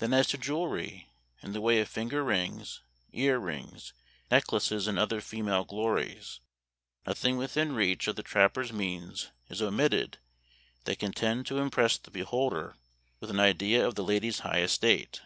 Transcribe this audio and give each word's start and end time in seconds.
Then 0.00 0.12
as 0.12 0.26
to 0.26 0.36
jewelry, 0.36 1.08
in 1.42 1.54
the 1.54 1.60
way 1.62 1.80
of 1.80 1.88
finger 1.88 2.22
rings, 2.22 2.82
ear 3.10 3.38
rings, 3.38 3.94
necklaces, 4.30 4.86
and 4.86 4.98
other 4.98 5.22
female 5.22 5.64
glories, 5.64 6.40
nothing 7.06 7.38
within 7.38 7.74
reach 7.74 8.06
of 8.06 8.16
the 8.16 8.22
trapper's 8.22 8.70
means 8.70 9.30
is 9.48 9.62
omitted 9.62 10.18
that 10.84 10.98
can 10.98 11.12
tend 11.14 11.48
Memoir 11.50 11.68
of 11.68 11.72
Washington 11.72 11.72
Irving. 11.72 11.72
241 11.72 11.72
to 11.72 11.78
impress 11.80 11.98
the 11.98 12.10
beholder 12.10 12.76
with 13.20 13.30
an 13.30 13.40
idea 13.40 13.86
of 13.88 13.94
the 13.94 14.04
lady's 14.04 14.40
high 14.40 14.60
estate. 14.60 15.22